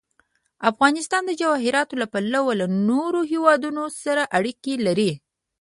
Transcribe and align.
افغانستان 0.69 1.23
د 1.25 1.31
جواهرات 1.41 1.89
له 2.01 2.05
پلوه 2.13 2.51
له 2.61 2.67
نورو 2.89 3.19
هېوادونو 3.31 3.83
سره 4.03 4.21
اړیکې 4.37 4.73
لري. 4.85 5.11